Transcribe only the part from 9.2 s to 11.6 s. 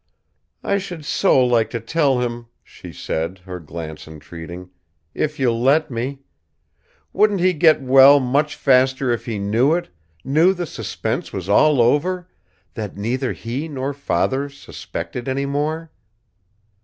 he knew it knew the suspense was